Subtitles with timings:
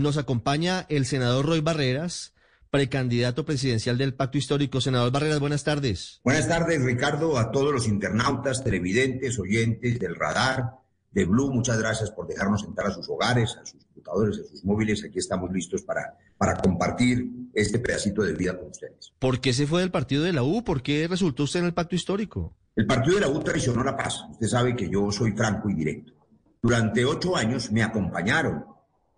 [0.00, 2.32] Nos acompaña el senador Roy Barreras,
[2.70, 4.80] precandidato presidencial del Pacto Histórico.
[4.80, 6.22] Senador Barreras, buenas tardes.
[6.24, 10.78] Buenas tardes, Ricardo, a todos los internautas, televidentes, oyentes del radar,
[11.10, 11.52] de Blue.
[11.52, 15.04] Muchas gracias por dejarnos entrar a sus hogares, a sus computadores, a sus móviles.
[15.04, 19.12] Aquí estamos listos para, para compartir este pedacito de vida con ustedes.
[19.18, 20.64] ¿Por qué se fue del partido de la U?
[20.64, 22.56] ¿Por qué resultó usted en el Pacto Histórico?
[22.74, 24.24] El partido de la U traicionó la paz.
[24.30, 26.14] Usted sabe que yo soy franco y directo.
[26.62, 28.64] Durante ocho años me acompañaron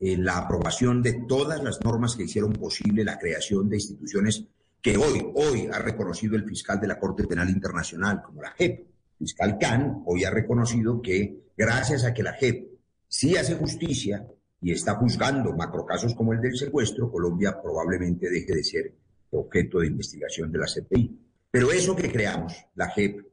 [0.05, 4.45] en la aprobación de todas las normas que hicieron posible la creación de instituciones
[4.81, 8.85] que hoy, hoy ha reconocido el fiscal de la Corte Penal Internacional, como la JEP.
[9.17, 12.69] Fiscal Khan hoy ha reconocido que gracias a que la JEP
[13.07, 14.27] sí hace justicia
[14.61, 18.93] y está juzgando macrocasos como el del secuestro, Colombia probablemente deje de ser
[19.31, 21.17] objeto de investigación de la CPI.
[21.49, 23.25] Pero eso que creamos, la JEP,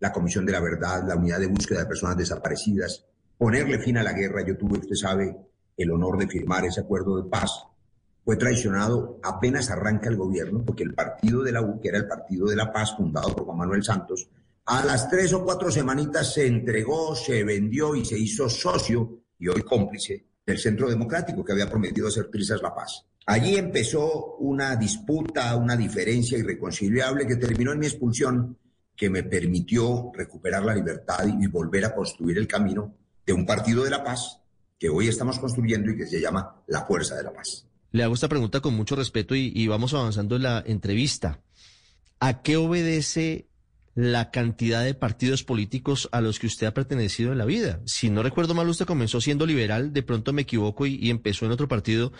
[0.00, 3.06] la Comisión de la Verdad, la Unidad de Búsqueda de Personas Desaparecidas,
[3.38, 5.34] ponerle fin a la guerra, yo tuve, usted sabe,
[5.78, 7.64] el honor de firmar ese acuerdo de paz,
[8.24, 12.06] fue traicionado apenas arranca el gobierno, porque el partido de la U, que era el
[12.06, 14.28] partido de la paz, fundado por Juan Manuel Santos,
[14.66, 19.48] a las tres o cuatro semanitas se entregó, se vendió y se hizo socio y
[19.48, 23.06] hoy cómplice del Centro Democrático que había prometido hacer trizas la paz.
[23.24, 28.58] Allí empezó una disputa, una diferencia irreconciliable que terminó en mi expulsión,
[28.94, 33.84] que me permitió recuperar la libertad y volver a construir el camino de un partido
[33.84, 34.42] de la paz
[34.78, 37.66] que hoy estamos construyendo y que se llama la Fuerza de la Paz.
[37.90, 41.40] Le hago esta pregunta con mucho respeto y, vamos avanzando en la entrevista.
[42.20, 43.48] ¿A qué obedece
[43.94, 47.80] la cantidad de partidos políticos a los que usted ha pertenecido en la vida?
[47.86, 51.52] Si no recuerdo mal, usted comenzó siendo liberal, de pronto me equivoco y, empezó en
[51.52, 52.12] otro partido,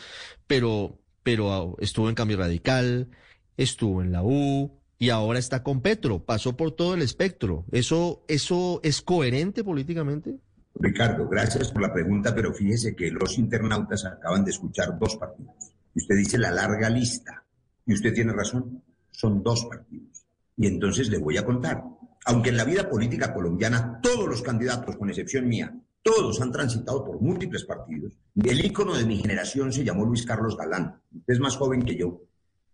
[0.46, 3.08] pero, pero estuvo en Cambio Radical,
[3.56, 7.64] estuvo en la U, y ahora está con Petro, pasó por todo el espectro.
[7.70, 10.40] ¿Eso, eso es coherente políticamente?
[10.80, 15.54] Ricardo, gracias por la pregunta, pero fíjese que los internautas acaban de escuchar dos partidos.
[15.94, 17.44] Usted dice la larga lista.
[17.84, 20.24] Y usted tiene razón, son dos partidos.
[20.56, 21.82] Y entonces le voy a contar.
[22.26, 27.04] Aunque en la vida política colombiana todos los candidatos, con excepción mía, todos han transitado
[27.04, 28.12] por múltiples partidos.
[28.36, 31.00] El ícono de mi generación se llamó Luis Carlos Galán.
[31.12, 32.20] Usted es más joven que yo,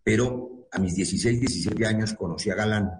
[0.03, 2.91] pero a mis 16, 17 años conocí a Galán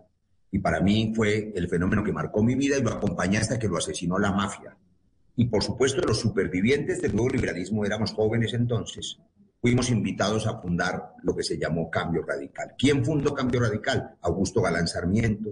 [0.51, 3.67] y para mí fue el fenómeno que marcó mi vida y lo acompañé hasta que
[3.67, 4.75] lo asesinó la mafia.
[5.35, 9.17] Y por supuesto los supervivientes del nuevo liberalismo éramos jóvenes entonces.
[9.61, 12.75] Fuimos invitados a fundar lo que se llamó Cambio Radical.
[12.77, 14.15] ¿Quién fundó Cambio Radical?
[14.21, 15.49] Augusto Galán Sarmiento,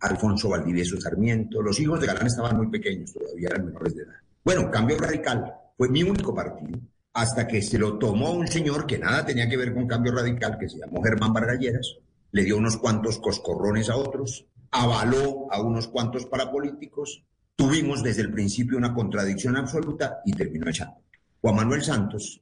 [0.00, 1.62] Alfonso Valdivieso Sarmiento.
[1.62, 4.14] Los hijos de Galán estaban muy pequeños, todavía eran menores de edad.
[4.44, 6.80] Bueno, Cambio Radical fue mi único partido
[7.14, 10.58] hasta que se lo tomó un señor que nada tenía que ver con Cambio Radical,
[10.58, 11.98] que se llamó Germán Vargalleras,
[12.30, 17.24] le dio unos cuantos coscorrones a otros, avaló a unos cuantos parapolíticos,
[17.56, 20.96] Tuvimos desde el principio una contradicción absoluta y terminó echando.
[21.40, 22.40] Juan Manuel Santos,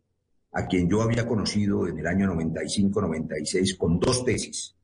[0.52, 4.74] a quien yo había conocido en el año 95-96 con dos tesis,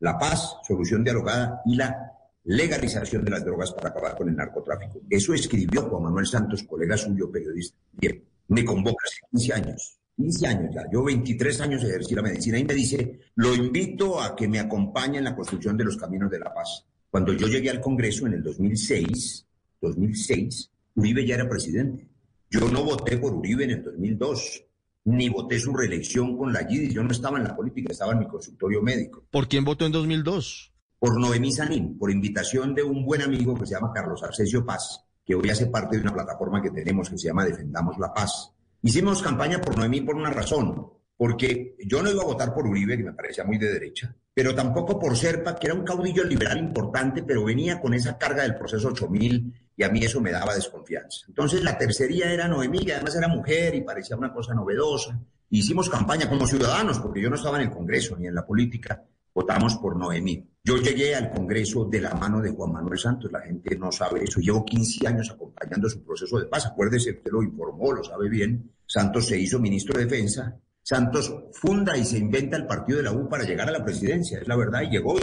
[0.00, 2.12] la paz, solución dialogada y la
[2.44, 5.00] legalización de las drogas para acabar con el narcotráfico.
[5.08, 7.76] Eso escribió Juan Manuel Santos, colega suyo, periodista.
[7.92, 9.98] Bien, me convoca hace 15 años.
[10.16, 14.36] 15 años ya, yo 23 años ejercí la medicina y me dice, lo invito a
[14.36, 16.86] que me acompañe en la construcción de los caminos de la paz.
[17.10, 19.46] Cuando yo llegué al Congreso en el 2006,
[19.84, 22.08] 2006, Uribe ya era presidente.
[22.50, 24.64] Yo no voté por Uribe en el 2002,
[25.04, 26.92] ni voté su reelección con la GIDI.
[26.92, 29.24] Yo no estaba en la política, estaba en mi consultorio médico.
[29.30, 30.72] ¿Por quién votó en 2002?
[30.98, 35.04] Por Noemí Sanín, por invitación de un buen amigo que se llama Carlos Arcesio Paz,
[35.24, 38.52] que hoy hace parte de una plataforma que tenemos que se llama Defendamos la Paz.
[38.82, 42.96] Hicimos campaña por Noemí por una razón, porque yo no iba a votar por Uribe,
[42.96, 46.58] que me parecía muy de derecha, pero tampoco por Serpa, que era un caudillo liberal
[46.58, 50.54] importante, pero venía con esa carga del proceso 8000 y a mí eso me daba
[50.54, 51.26] desconfianza.
[51.28, 55.18] Entonces la tercería era Noemí, que además era mujer y parecía una cosa novedosa.
[55.50, 59.04] Hicimos campaña como ciudadanos, porque yo no estaba en el Congreso ni en la política,
[59.34, 60.48] votamos por Noemí.
[60.62, 64.24] Yo llegué al Congreso de la mano de Juan Manuel Santos, la gente no sabe
[64.24, 64.40] eso.
[64.40, 66.66] Llevo 15 años acompañando su proceso de paz.
[66.66, 68.72] Acuérdese, usted lo informó, lo sabe bien.
[68.86, 70.58] Santos se hizo ministro de Defensa.
[70.82, 74.38] Santos funda y se inventa el partido de la U para llegar a la presidencia,
[74.38, 75.14] es la verdad, y llegó,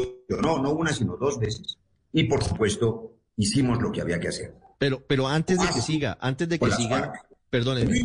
[0.41, 1.77] no, no una, sino dos veces.
[2.11, 4.55] Y por supuesto, hicimos lo que había que hacer.
[4.77, 7.13] Pero, pero antes de que siga, antes de que siga,
[7.49, 7.99] perdóneme,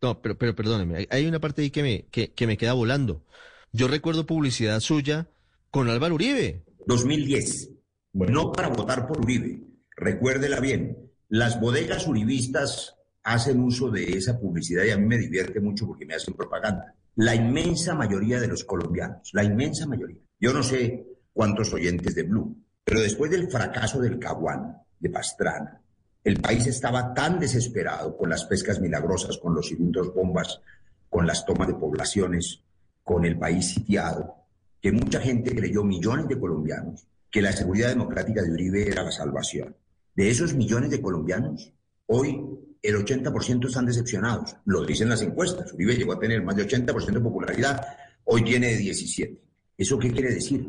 [0.00, 3.24] no, pero, pero perdóneme, hay una parte ahí que me, que, que me queda volando.
[3.72, 5.28] Yo recuerdo publicidad suya
[5.70, 6.64] con Álvaro Uribe.
[6.86, 7.70] 2010.
[8.14, 9.62] No para votar por Uribe.
[9.94, 11.12] Recuérdela bien.
[11.28, 16.06] Las bodegas uribistas hacen uso de esa publicidad y a mí me divierte mucho porque
[16.06, 16.94] me hacen propaganda.
[17.16, 20.22] La inmensa mayoría de los colombianos, la inmensa mayoría.
[20.40, 22.56] Yo no sé cuántos oyentes de Blue,
[22.88, 25.78] pero después del fracaso del Caguán, de Pastrana,
[26.24, 30.62] el país estaba tan desesperado con las pescas milagrosas, con los cilindros bombas,
[31.10, 32.62] con las tomas de poblaciones,
[33.04, 34.36] con el país sitiado,
[34.80, 39.12] que mucha gente creyó, millones de colombianos, que la seguridad democrática de Uribe era la
[39.12, 39.76] salvación.
[40.14, 41.70] De esos millones de colombianos,
[42.06, 42.42] hoy
[42.80, 44.56] el 80% están decepcionados.
[44.64, 45.74] Lo dicen las encuestas.
[45.74, 47.86] Uribe llegó a tener más de 80% de popularidad,
[48.24, 49.38] hoy tiene 17.
[49.76, 50.66] ¿Eso qué quiere decir?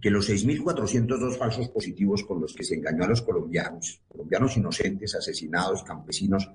[0.00, 5.14] Que los 6.402 falsos positivos con los que se engañó a los colombianos, colombianos inocentes,
[5.14, 6.50] asesinados, campesinos,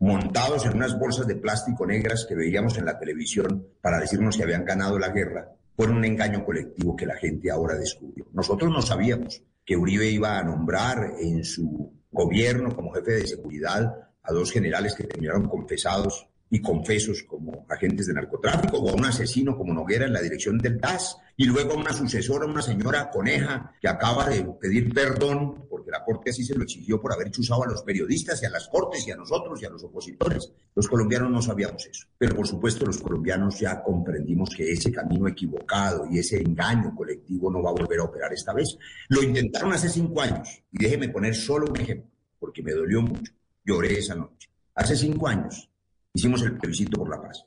[0.00, 4.42] montados en unas bolsas de plástico negras que veíamos en la televisión para decirnos que
[4.42, 8.26] habían ganado la guerra, fueron un engaño colectivo que la gente ahora descubrió.
[8.32, 14.10] Nosotros no sabíamos que Uribe iba a nombrar en su gobierno como jefe de seguridad
[14.22, 19.04] a dos generales que terminaron confesados y confesos como agentes de narcotráfico, o a un
[19.04, 23.08] asesino como Noguera en la dirección del DAS, y luego a una sucesora, una señora
[23.08, 27.30] Coneja, que acaba de pedir perdón, porque la Corte así se lo exigió por haber
[27.30, 30.52] chuzado a los periodistas y a las Cortes y a nosotros y a los opositores.
[30.74, 35.28] Los colombianos no sabíamos eso, pero por supuesto los colombianos ya comprendimos que ese camino
[35.28, 38.76] equivocado y ese engaño colectivo no va a volver a operar esta vez.
[39.08, 42.10] Lo intentaron hace cinco años, y déjeme poner solo un ejemplo,
[42.40, 43.32] porque me dolió mucho.
[43.64, 44.50] Lloré esa noche.
[44.74, 45.69] Hace cinco años
[46.14, 47.44] hicimos el plebiscito por la paz.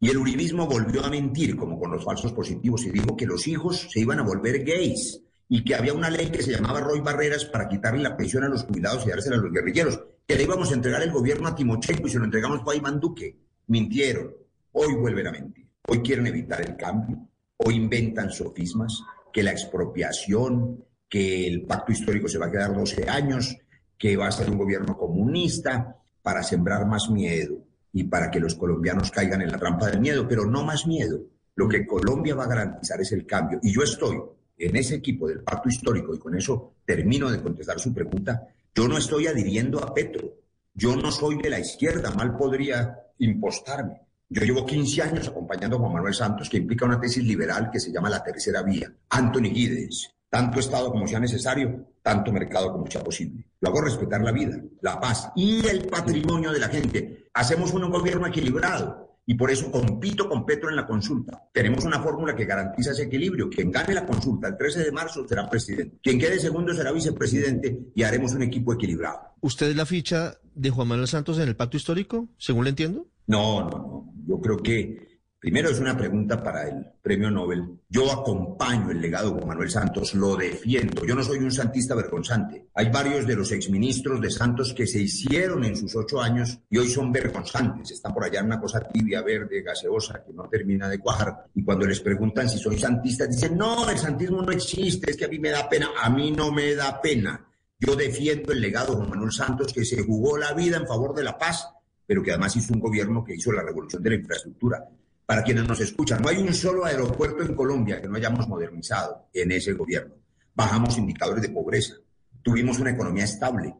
[0.00, 3.46] Y el uribismo volvió a mentir, como con los falsos positivos, y dijo que los
[3.46, 7.00] hijos se iban a volver gays y que había una ley que se llamaba Roy
[7.00, 10.42] Barreras para quitarle la pensión a los jubilados y dársela a los guerrilleros, que le
[10.42, 13.38] íbamos a entregar el gobierno a Timochenko y se lo entregamos a Iván Duque.
[13.66, 14.34] Mintieron.
[14.72, 15.68] Hoy vuelven a mentir.
[15.86, 17.28] Hoy quieren evitar el cambio.
[17.58, 19.02] Hoy inventan sofismas,
[19.32, 23.56] que la expropiación, que el pacto histórico se va a quedar 12 años,
[23.96, 27.63] que va a ser un gobierno comunista para sembrar más miedo
[27.94, 31.20] y para que los colombianos caigan en la trampa del miedo, pero no más miedo.
[31.54, 33.60] Lo que Colombia va a garantizar es el cambio.
[33.62, 34.20] Y yo estoy
[34.58, 38.88] en ese equipo del pacto histórico, y con eso termino de contestar su pregunta, yo
[38.88, 40.34] no estoy adhiriendo a Petro.
[40.74, 44.00] Yo no soy de la izquierda, mal podría impostarme.
[44.28, 47.78] Yo llevo 15 años acompañando a Juan Manuel Santos, que implica una tesis liberal que
[47.78, 48.92] se llama la tercera vía.
[49.10, 53.46] Anthony Giddens, tanto Estado como sea necesario, tanto mercado como sea posible.
[53.60, 57.28] Lo hago respetar la vida, la paz y el patrimonio de la gente.
[57.32, 61.40] Hacemos un gobierno equilibrado y por eso compito con Petro en la consulta.
[61.52, 63.48] Tenemos una fórmula que garantiza ese equilibrio.
[63.48, 65.98] Quien gane la consulta el 13 de marzo será presidente.
[66.02, 69.20] Quien quede segundo será vicepresidente y haremos un equipo equilibrado.
[69.40, 73.06] ¿Usted es la ficha de Juan Manuel Santos en el pacto histórico, según le entiendo?
[73.28, 74.14] No, no, no.
[74.26, 75.13] Yo creo que
[75.44, 77.78] Primero es una pregunta para el premio Nobel.
[77.90, 81.04] Yo acompaño el legado de Juan Manuel Santos, lo defiendo.
[81.04, 82.68] Yo no soy un santista vergonzante.
[82.72, 86.78] Hay varios de los exministros de Santos que se hicieron en sus ocho años y
[86.78, 87.90] hoy son vergonzantes.
[87.90, 91.44] Están por allá en una cosa tibia, verde, gaseosa, que no termina de cuajar.
[91.54, 95.26] Y cuando les preguntan si soy santista, dicen, no, el santismo no existe, es que
[95.26, 95.90] a mí me da pena.
[96.00, 97.46] A mí no me da pena.
[97.78, 101.14] Yo defiendo el legado de Juan Manuel Santos, que se jugó la vida en favor
[101.14, 101.68] de la paz,
[102.06, 104.88] pero que además hizo un gobierno que hizo la revolución de la infraestructura
[105.26, 109.28] para quienes nos escuchan, no hay un solo aeropuerto en Colombia que no hayamos modernizado
[109.32, 110.14] en ese gobierno.
[110.54, 111.94] Bajamos indicadores de pobreza,
[112.42, 113.74] tuvimos una economía estable.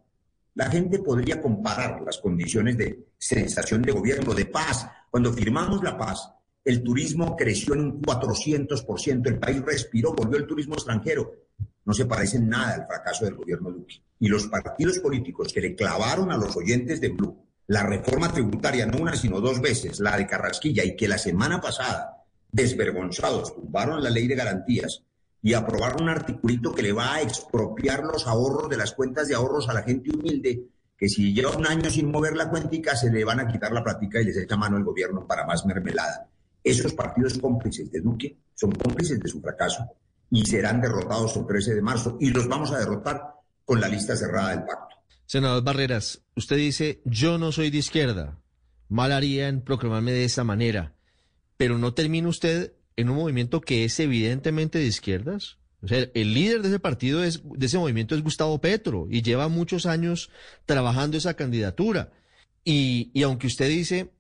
[0.55, 4.87] La gente podría comparar las condiciones de sensación de gobierno, de paz.
[5.11, 6.31] Cuando firmamos la paz,
[6.65, 11.33] el turismo creció en un 400%, el país respiró, volvió el turismo extranjero.
[11.85, 14.03] No se parece nada al fracaso del gobierno Duque.
[14.19, 18.87] Y los partidos políticos que le clavaron a los oyentes de Blue la reforma tributaria,
[18.87, 24.03] no una, sino dos veces, la de Carrasquilla, y que la semana pasada, desvergonzados, tumbaron
[24.03, 25.03] la ley de garantías
[25.43, 29.35] y aprobaron un articulito que le va a expropiar los ahorros de las cuentas de
[29.35, 33.11] ahorros a la gente humilde, que si lleva un año sin mover la cuentica, se
[33.11, 36.29] le van a quitar la plática y les echa mano el gobierno para más mermelada.
[36.63, 39.85] Esos partidos cómplices de Duque son cómplices de su fracaso
[40.31, 43.35] y serán derrotados el 13 de marzo y los vamos a derrotar
[43.65, 44.84] con la lista cerrada del pacto.
[45.27, 48.41] Senador Barreras, usted dice, yo no soy de izquierda,
[48.89, 50.95] mal haría en proclamarme de esa manera,
[51.57, 55.59] pero no termina usted en un movimiento que es evidentemente de izquierdas.
[55.83, 59.23] O sea, el líder de ese partido, es, de ese movimiento es Gustavo Petro y
[59.23, 60.31] lleva muchos años
[60.67, 62.13] trabajando esa candidatura.
[62.65, 64.11] Y, y aunque usted dice,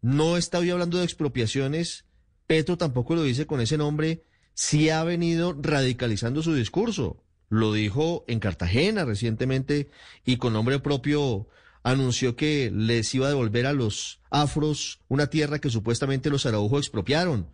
[0.00, 2.06] no está hoy hablando de expropiaciones,
[2.46, 8.24] Petro tampoco lo dice con ese nombre, sí ha venido radicalizando su discurso lo dijo
[8.28, 9.90] en Cartagena recientemente
[10.24, 11.48] y con nombre propio
[11.82, 16.86] anunció que les iba a devolver a los afros una tierra que supuestamente los araujos
[16.86, 17.50] expropiaron.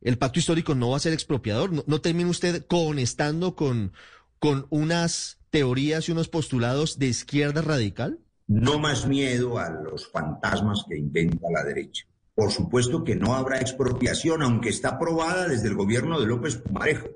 [0.00, 1.86] El pacto histórico no va a ser expropiador.
[1.86, 3.92] ¿No, termina usted conestando con,
[4.38, 8.20] con unas teorías y unos postulados de izquierda radical?
[8.46, 12.06] No más miedo a los fantasmas que inventa la derecha.
[12.34, 17.08] Por supuesto que no habrá expropiación, aunque está aprobada desde el gobierno de López Pumarejo.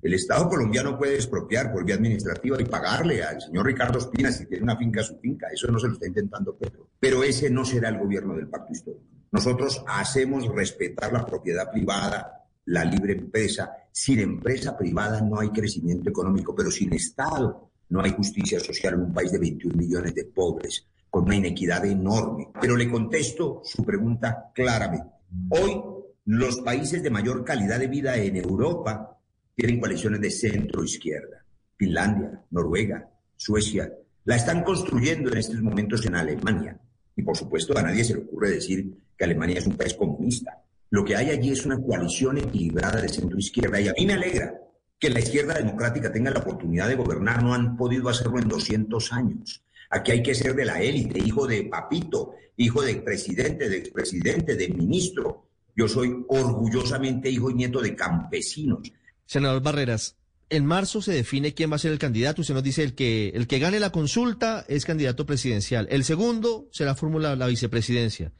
[0.00, 4.46] El Estado colombiano puede expropiar por vía administrativa y pagarle al señor Ricardo Espina si
[4.46, 5.48] tiene una finca su finca.
[5.52, 6.88] Eso no se lo está intentando Pedro.
[6.98, 9.04] Pero ese no será el gobierno del pacto histórico.
[9.30, 13.72] Nosotros hacemos respetar la propiedad privada, la libre empresa.
[13.92, 19.00] Sin empresa privada no hay crecimiento económico, pero sin Estado no hay justicia social en
[19.00, 22.48] un país de 21 millones de pobres, con una inequidad enorme.
[22.58, 25.10] Pero le contesto su pregunta claramente.
[25.50, 25.82] Hoy
[26.24, 29.14] los países de mayor calidad de vida en Europa
[29.54, 31.44] tienen coaliciones de centro-izquierda.
[31.76, 33.92] Finlandia, Noruega, Suecia,
[34.24, 36.80] la están construyendo en estos momentos en Alemania.
[37.16, 40.62] Y por supuesto a nadie se le ocurre decir que Alemania es un país comunista.
[40.90, 44.54] Lo que hay allí es una coalición equilibrada de centro-izquierda y a mí me alegra
[44.98, 47.42] que la izquierda democrática tenga la oportunidad de gobernar.
[47.42, 49.64] No han podido hacerlo en 200 años.
[49.90, 54.56] Aquí hay que ser de la élite, hijo de papito, hijo de presidente, de expresidente,
[54.56, 55.46] de ministro.
[55.76, 58.92] Yo soy orgullosamente hijo y nieto de campesinos.
[59.26, 60.16] Senador Barreras,
[60.50, 62.42] en marzo se define quién va a ser el candidato.
[62.42, 65.88] Usted nos dice el que el que gane la consulta es candidato presidencial.
[65.90, 68.32] El segundo será fórmula la vicepresidencia.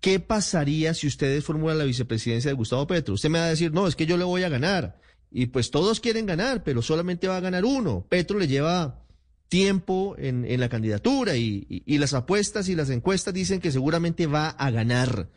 [0.00, 3.14] ¿Qué pasaría si ustedes formulan la vicepresidencia de Gustavo Petro?
[3.14, 5.00] Usted me va a decir, no, es que yo le voy a ganar.
[5.30, 8.06] Y pues todos quieren ganar, pero solamente va a ganar uno.
[8.08, 9.02] Petro le lleva
[9.48, 14.26] tiempo en, en la candidatura y, y las apuestas y las encuestas dicen que seguramente
[14.26, 15.30] va a ganar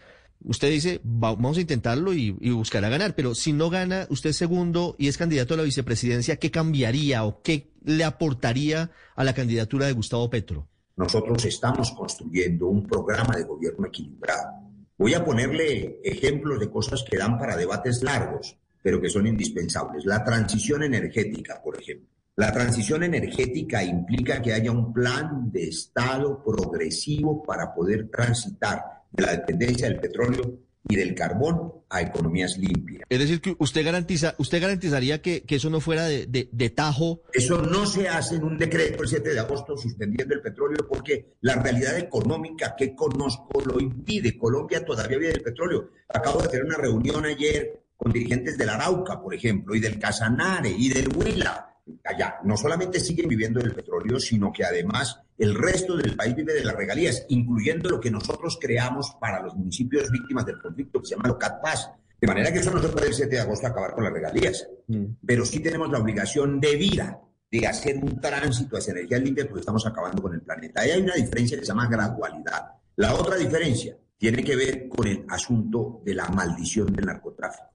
[0.43, 5.07] usted dice, vamos a intentarlo y, buscará ganar, pero si no gana usted segundo y
[5.07, 9.93] es candidato a la vicepresidencia, ¿qué cambiaría o qué le aportaría a la candidatura de
[9.93, 10.67] Gustavo Petro?
[10.95, 14.67] Nosotros estamos construyendo un programa de gobierno equilibrado.
[14.97, 20.05] Voy a ponerle ejemplos de cosas que dan para debates largos, pero que son indispensables.
[20.05, 22.09] La transición energética, por ejemplo.
[22.35, 29.23] La transición energética implica que haya un plan de Estado progresivo para poder transitar de
[29.23, 30.59] la dependencia del petróleo
[30.89, 33.03] y del carbón a economías limpias.
[33.09, 37.23] Es decir, que usted garantiza, usted garantizaría que, eso no fuera de, de, tajo.
[37.33, 41.37] Eso no se hace en un decreto el 7 de agosto suspendiendo el petróleo porque
[41.41, 44.37] la realidad económica que conozco lo impide.
[44.37, 45.89] Colombia todavía vive del petróleo.
[46.09, 50.69] Acabo de tener una reunión ayer con dirigentes del Arauca, por ejemplo, y del Casanare
[50.69, 55.95] y del Huila allá no solamente siguen viviendo del petróleo, sino que además el resto
[55.95, 60.45] del país vive de las regalías, incluyendo lo que nosotros creamos para los municipios víctimas
[60.45, 61.91] del conflicto, que se llama Locat Paz.
[62.19, 64.67] De manera que eso no se puede el 7 de agosto acabar con las regalías.
[64.87, 65.05] Mm.
[65.25, 69.61] Pero sí tenemos la obligación de vida de hacer un tránsito hacia energías limpias porque
[69.61, 70.81] estamos acabando con el planeta.
[70.81, 72.71] Ahí hay una diferencia que se llama gradualidad.
[72.95, 77.69] La otra diferencia tiene que ver con el asunto de la maldición del narcotráfico.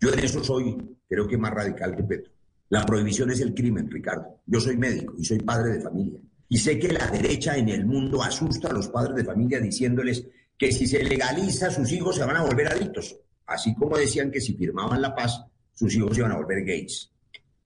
[0.00, 2.32] Yo en eso soy, creo que más radical que Petro.
[2.72, 4.40] La prohibición es el crimen, Ricardo.
[4.46, 6.18] Yo soy médico y soy padre de familia.
[6.48, 10.24] Y sé que la derecha en el mundo asusta a los padres de familia diciéndoles
[10.56, 13.14] que si se legaliza sus hijos se van a volver adictos.
[13.44, 17.12] Así como decían que si firmaban la paz sus hijos se iban a volver gays.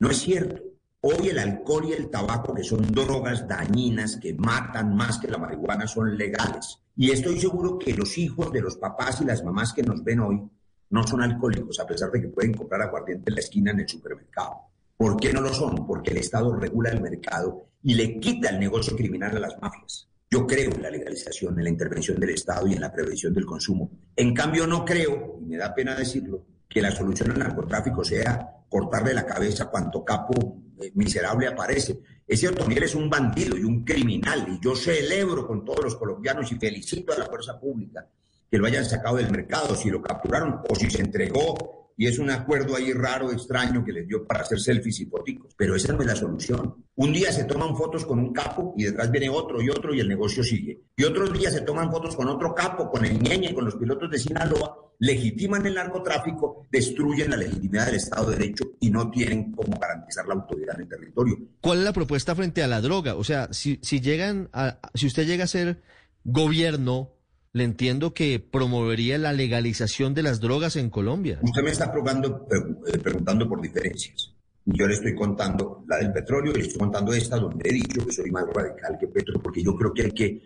[0.00, 0.60] No es cierto.
[1.02, 5.38] Hoy el alcohol y el tabaco, que son drogas dañinas que matan más que la
[5.38, 6.80] marihuana, son legales.
[6.96, 10.18] Y estoy seguro que los hijos de los papás y las mamás que nos ven
[10.18, 10.42] hoy
[10.90, 13.88] no son alcohólicos, a pesar de que pueden comprar aguardiente en la esquina en el
[13.88, 14.74] supermercado.
[14.96, 15.86] ¿Por qué no lo son?
[15.86, 20.08] Porque el Estado regula el mercado y le quita el negocio criminal a las mafias.
[20.30, 23.46] Yo creo en la legalización, en la intervención del Estado y en la prevención del
[23.46, 23.90] consumo.
[24.16, 28.64] En cambio, no creo, y me da pena decirlo, que la solución al narcotráfico sea
[28.68, 30.34] cortarle la cabeza cuanto capo
[30.80, 32.00] eh, miserable aparece.
[32.26, 36.50] Ese Otoniel es un bandido y un criminal, y yo celebro con todos los colombianos
[36.50, 38.08] y felicito a la fuerza pública
[38.50, 42.18] que lo hayan sacado del mercado, si lo capturaron o si se entregó y es
[42.18, 45.08] un acuerdo ahí raro, extraño que les dio para hacer selfies y.
[45.56, 46.84] Pero esa no es la solución.
[46.96, 50.00] Un día se toman fotos con un capo y detrás viene otro y otro y
[50.00, 50.82] el negocio sigue.
[50.96, 54.10] Y otros días se toman fotos con otro capo, con el ñeñe, con los pilotos
[54.10, 59.52] de Sinaloa, legitiman el narcotráfico, destruyen la legitimidad del Estado de Derecho y no tienen
[59.52, 61.38] cómo garantizar la autoridad en el territorio.
[61.60, 63.14] ¿Cuál es la propuesta frente a la droga?
[63.14, 65.82] O sea, si, si llegan a, si usted llega a ser
[66.24, 67.15] gobierno,
[67.56, 71.38] le entiendo que promovería la legalización de las drogas en Colombia.
[71.40, 72.46] Usted me está probando,
[72.86, 74.30] eh, preguntando por diferencias.
[74.66, 78.04] Yo le estoy contando la del petróleo y le estoy contando esta donde he dicho
[78.04, 80.42] que soy más radical que Petro, porque yo creo que hay que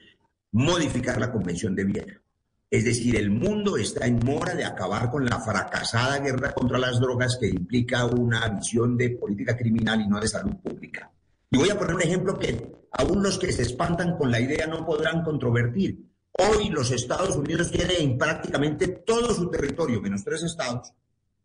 [0.52, 2.22] modificar la Convención de Viena.
[2.70, 7.00] Es decir, el mundo está en mora de acabar con la fracasada guerra contra las
[7.00, 11.10] drogas que implica una visión de política criminal y no de salud pública.
[11.50, 14.68] Y voy a poner un ejemplo que aún los que se espantan con la idea
[14.68, 16.09] no podrán controvertir.
[16.32, 20.92] Hoy los Estados Unidos tienen prácticamente todo su territorio, menos tres estados,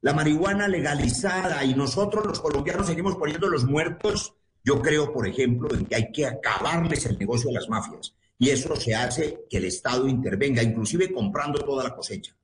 [0.01, 4.35] la marihuana legalizada y nosotros los colombianos seguimos poniendo los muertos.
[4.63, 8.49] Yo creo, por ejemplo, en que hay que acabarles el negocio a las mafias y
[8.49, 12.35] eso se hace que el Estado intervenga, inclusive comprando toda la cosecha.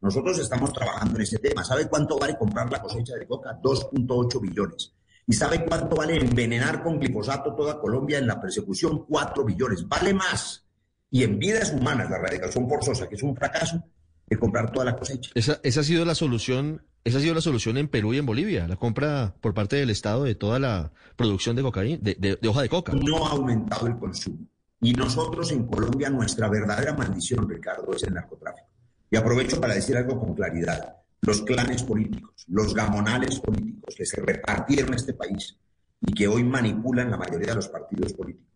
[0.00, 1.64] Nosotros estamos trabajando en ese tema.
[1.64, 3.58] ¿Sabe cuánto vale comprar la cosecha de coca?
[3.62, 4.92] 2.8 billones.
[5.26, 9.06] ¿Y sabe cuánto vale envenenar con glifosato toda Colombia en la persecución?
[9.06, 9.88] 4 billones.
[9.88, 10.65] Vale más
[11.10, 13.82] y en vidas humanas la erradicación forzosa, que es un fracaso,
[14.26, 15.30] de comprar toda la cosecha.
[15.34, 18.26] Esa, esa ha sido la solución, esa ha sido la solución en Perú y en
[18.26, 22.48] Bolivia, la compra por parte del Estado de toda la producción de cocaína, de, de
[22.48, 22.92] hoja de coca.
[22.92, 24.38] No ha aumentado el consumo.
[24.80, 28.68] Y nosotros en Colombia, nuestra verdadera maldición, Ricardo, es el narcotráfico.
[29.10, 30.96] Y aprovecho para decir algo con claridad.
[31.22, 35.56] Los clanes políticos, los gamonales políticos que se repartieron este país
[36.00, 38.55] y que hoy manipulan la mayoría de los partidos políticos,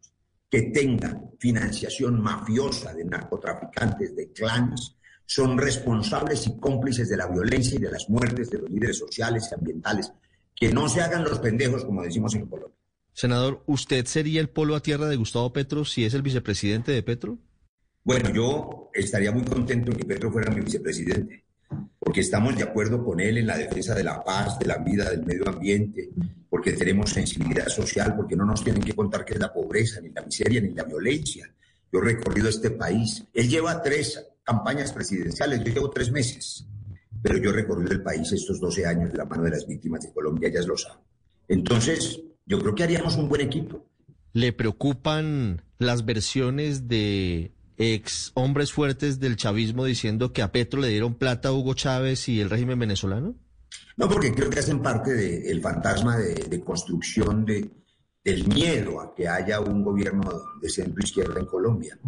[0.51, 7.77] que tengan financiación mafiosa de narcotraficantes, de clanes, son responsables y cómplices de la violencia
[7.77, 10.13] y de las muertes de los líderes sociales y ambientales.
[10.57, 12.77] Que no se hagan los pendejos, como decimos en Colombia.
[13.13, 17.03] Senador, ¿usted sería el polo a tierra de Gustavo Petro si es el vicepresidente de
[17.03, 17.39] Petro?
[18.03, 21.45] Bueno, yo estaría muy contento en que Petro fuera mi vicepresidente,
[21.99, 25.11] porque estamos de acuerdo con él en la defensa de la paz, de la vida,
[25.11, 26.11] del medio ambiente,
[26.49, 30.11] porque tenemos sensibilidad social, porque no nos tienen que contar qué es la pobreza, ni
[30.11, 31.49] la miseria, ni la violencia.
[31.93, 33.25] Yo he recorrido este país.
[33.33, 36.67] Él lleva tres campañas presidenciales, yo llevo tres meses,
[37.23, 40.03] pero yo he recorrido el país estos 12 años de la mano de las víctimas
[40.03, 40.99] de Colombia, ellas lo saben.
[41.47, 43.87] Entonces, yo creo que haríamos un buen equipo.
[44.33, 50.89] ¿Le preocupan las versiones de ex hombres fuertes del chavismo diciendo que a Petro le
[50.89, 53.35] dieron plata a Hugo Chávez y el régimen venezolano?
[53.97, 57.71] No, porque creo que hacen parte del fantasma de, construcción de,
[58.23, 61.99] del miedo a que haya un gobierno de centro izquierda en Colombia.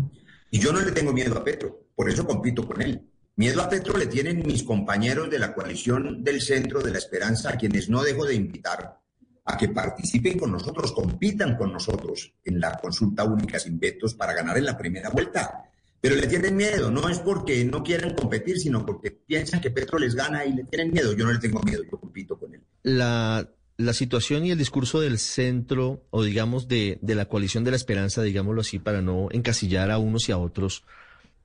[0.51, 3.09] Y yo no le tengo miedo a Petro, por eso compito con él.
[3.37, 7.49] Miedo a Petro le tienen mis compañeros de la coalición del centro de la esperanza,
[7.49, 9.02] a quienes no dejo de invitar
[9.45, 14.33] a que participen con nosotros, compitan con nosotros en la consulta única sin vetos para
[14.33, 15.65] ganar en la primera vuelta.
[16.01, 19.99] Pero le tienen miedo, no es porque no quieran competir, sino porque piensan que Petro
[19.99, 21.13] les gana y le tienen miedo.
[21.13, 22.61] Yo no le tengo miedo, yo compito con él.
[22.83, 27.71] La, la situación y el discurso del centro, o digamos de, de la coalición de
[27.71, 30.85] la esperanza, digámoslo así, para no encasillar a unos y a otros,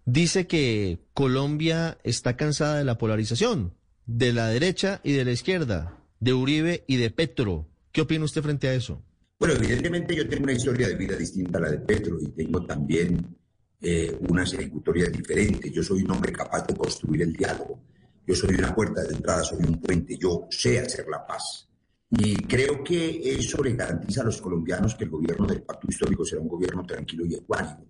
[0.06, 3.74] dice que Colombia está cansada de la polarización,
[4.06, 7.68] de la derecha y de la izquierda, de Uribe y de Petro.
[7.98, 9.02] ¿Qué opina usted frente a eso?
[9.40, 12.64] Bueno, evidentemente yo tengo una historia de vida distinta a la de Petro y tengo
[12.64, 13.36] también
[13.82, 15.72] eh, unas ejecutorias diferentes.
[15.72, 17.82] Yo soy un hombre capaz de construir el diálogo.
[18.24, 20.16] Yo soy una puerta de entrada, soy un puente.
[20.16, 21.68] Yo sé hacer la paz.
[22.12, 26.24] Y creo que eso le garantiza a los colombianos que el gobierno del pacto histórico
[26.24, 27.88] será un gobierno tranquilo y ecuánime.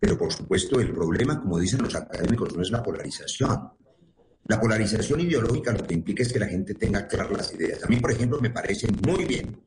[0.00, 3.70] Pero por supuesto el problema, como dicen los académicos, no es la polarización.
[4.48, 7.84] La polarización ideológica lo que implica es que la gente tenga claras las ideas.
[7.84, 9.62] A mí, por ejemplo, me parece muy bien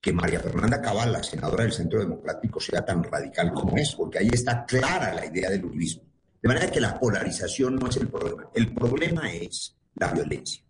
[0.00, 4.20] que María Fernanda Cabal, la senadora del Centro Democrático, sea tan radical como es, porque
[4.20, 6.04] ahí está clara la idea del uribismo.
[6.40, 8.48] De manera que la polarización no es el problema.
[8.54, 10.62] El problema es la violencia.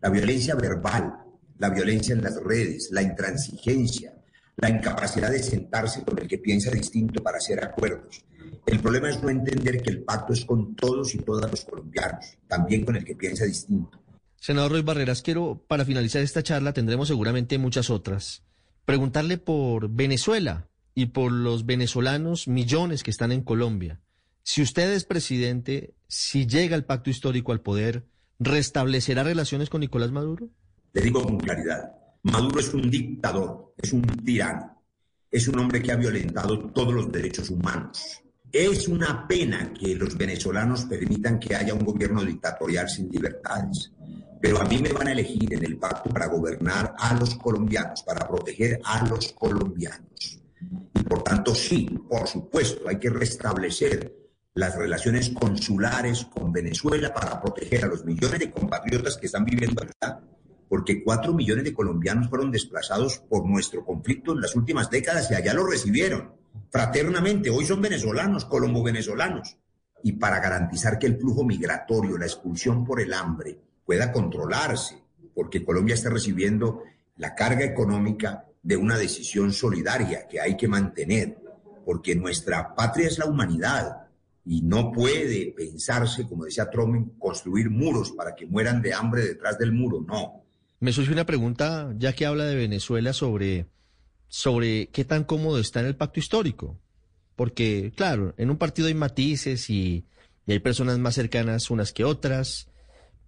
[0.00, 1.14] La violencia verbal,
[1.58, 4.14] la violencia en las redes, la intransigencia,
[4.56, 8.24] la incapacidad de sentarse con el que piensa distinto para hacer acuerdos,
[8.66, 12.38] el problema es no entender que el pacto es con todos y todas los colombianos,
[12.48, 14.00] también con el que piensa distinto.
[14.38, 18.42] Senador Ruiz Barreras, quiero, para finalizar esta charla, tendremos seguramente muchas otras,
[18.84, 24.00] preguntarle por Venezuela y por los venezolanos, millones que están en Colombia.
[24.42, 28.06] Si usted es presidente, si llega el pacto histórico al poder,
[28.38, 30.50] ¿restablecerá relaciones con Nicolás Maduro?
[30.92, 34.82] Le digo con claridad, Maduro es un dictador, es un tirano,
[35.30, 40.16] es un hombre que ha violentado todos los derechos humanos es una pena que los
[40.16, 43.90] venezolanos permitan que haya un gobierno dictatorial sin libertades,
[44.40, 48.04] pero a mí me van a elegir en el pacto para gobernar a los colombianos,
[48.04, 50.38] para proteger a los colombianos.
[50.94, 54.14] Y por tanto, sí, por supuesto, hay que restablecer
[54.54, 59.82] las relaciones consulares con Venezuela para proteger a los millones de compatriotas que están viviendo
[59.82, 60.20] allá,
[60.68, 65.34] porque cuatro millones de colombianos fueron desplazados por nuestro conflicto en las últimas décadas y
[65.34, 67.50] allá lo recibieron fraternamente.
[67.50, 69.56] Hoy son venezolanos, colombo-venezolanos.
[70.02, 75.02] Y para garantizar que el flujo migratorio, la expulsión por el hambre, pueda controlarse,
[75.34, 76.82] porque Colombia está recibiendo
[77.16, 81.38] la carga económica de una decisión solidaria que hay que mantener,
[81.84, 84.08] porque nuestra patria es la humanidad
[84.44, 89.58] y no puede pensarse, como decía Trump, construir muros para que mueran de hambre detrás
[89.58, 90.44] del muro, no.
[90.80, 93.66] Me surge una pregunta, ya que habla de Venezuela, sobre
[94.34, 96.76] sobre qué tan cómodo está en el pacto histórico.
[97.36, 100.08] Porque, claro, en un partido hay matices y,
[100.48, 102.66] hay personas más cercanas unas que otras,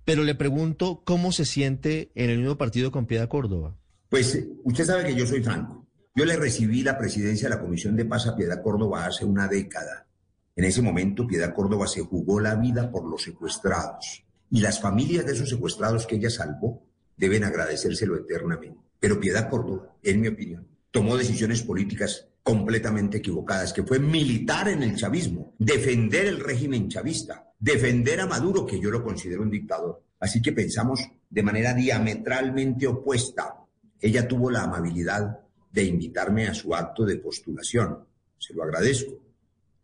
[0.04, 3.76] pero le pregunto cómo se siente en el mismo partido con Piedad Córdoba.
[4.08, 5.86] Pues usted sabe que yo soy franco.
[6.12, 9.46] Yo le recibí la presidencia de la Comisión de Paz a Piedad Córdoba hace una
[9.46, 10.08] década.
[10.56, 15.24] En ese momento Piedad Córdoba se jugó la vida por los secuestrados y las familias
[15.24, 16.82] de esos secuestrados que ella salvó
[17.16, 18.80] deben agradecérselo eternamente.
[18.98, 24.82] Pero Piedad Córdoba, en mi opinión, tomó decisiones políticas completamente equivocadas, que fue militar en
[24.82, 30.02] el chavismo, defender el régimen chavista, defender a Maduro, que yo lo considero un dictador.
[30.18, 33.56] Así que pensamos de manera diametralmente opuesta.
[34.00, 35.38] Ella tuvo la amabilidad
[35.70, 37.98] de invitarme a su acto de postulación.
[38.38, 39.12] Se lo agradezco.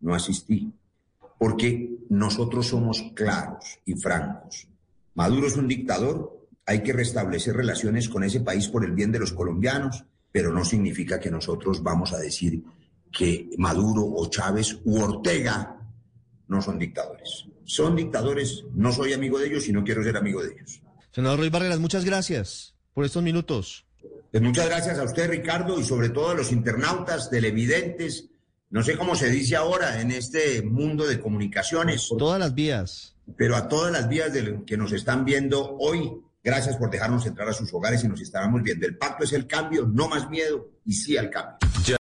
[0.01, 0.73] No asistí.
[1.39, 4.67] Porque nosotros somos claros y francos.
[5.13, 6.49] Maduro es un dictador.
[6.65, 10.65] Hay que restablecer relaciones con ese país por el bien de los colombianos, pero no
[10.65, 12.63] significa que nosotros vamos a decir
[13.13, 15.79] que Maduro o Chávez u Ortega
[16.49, 17.45] no son dictadores.
[17.65, 20.81] Son dictadores, no soy amigo de ellos y no quiero ser amigo de ellos.
[21.13, 23.87] Senador Ruiz Barreras, muchas gracias por estos minutos.
[24.31, 28.31] Pues muchas gracias a usted, Ricardo, y sobre todo a los internautas, televidentes,
[28.73, 32.09] no sé cómo se dice ahora en este mundo de comunicaciones.
[32.19, 33.15] Todas las vías.
[33.37, 36.11] Pero a todas las vías de que nos están viendo hoy,
[36.43, 38.87] gracias por dejarnos entrar a sus hogares y nos estaremos viendo.
[38.87, 41.59] El pacto es el cambio, no más miedo y sí al cambio.